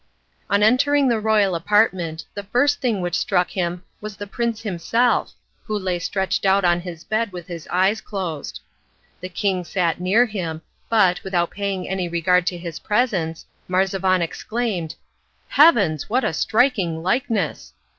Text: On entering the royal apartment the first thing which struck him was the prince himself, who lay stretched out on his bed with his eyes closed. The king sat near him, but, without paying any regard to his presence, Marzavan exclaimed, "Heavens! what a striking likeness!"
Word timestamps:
On 0.49 0.63
entering 0.63 1.09
the 1.09 1.19
royal 1.19 1.53
apartment 1.53 2.25
the 2.33 2.41
first 2.41 2.81
thing 2.81 3.01
which 3.01 3.13
struck 3.13 3.51
him 3.51 3.83
was 4.01 4.17
the 4.17 4.25
prince 4.25 4.63
himself, 4.63 5.33
who 5.65 5.77
lay 5.77 5.99
stretched 5.99 6.43
out 6.43 6.65
on 6.65 6.79
his 6.79 7.03
bed 7.03 7.31
with 7.31 7.45
his 7.45 7.67
eyes 7.67 8.01
closed. 8.01 8.61
The 9.19 9.29
king 9.29 9.63
sat 9.63 9.99
near 10.01 10.25
him, 10.25 10.63
but, 10.89 11.23
without 11.23 11.51
paying 11.51 11.87
any 11.87 12.07
regard 12.09 12.47
to 12.47 12.57
his 12.57 12.79
presence, 12.79 13.45
Marzavan 13.67 14.23
exclaimed, 14.23 14.95
"Heavens! 15.49 16.09
what 16.09 16.23
a 16.23 16.33
striking 16.33 17.03
likeness!" 17.03 17.73